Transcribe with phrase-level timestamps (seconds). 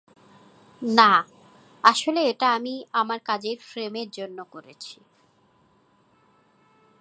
[0.81, 1.11] না,
[1.83, 4.97] আসলে এটা আমি আমার কাজের ফ্রেমের জন্য করেছি।